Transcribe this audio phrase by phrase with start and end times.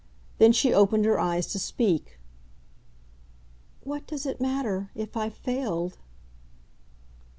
[0.39, 2.17] Then she opened her eyes to speak.
[3.83, 5.99] "What does it matter if I've failed?"